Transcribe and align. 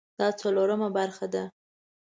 دا 0.19 0.27
څلورمه 0.41 0.89
برخه 0.97 1.25
ده 1.33 1.43